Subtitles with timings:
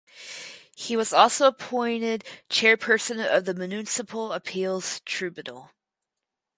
[0.75, 5.69] He was also appointed chairperson of the Municipal Appeals Tribunal.